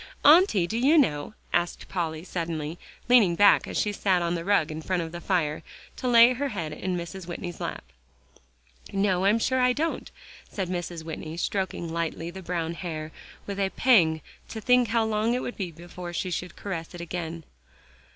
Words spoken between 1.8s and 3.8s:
Polly suddenly, leaning back, as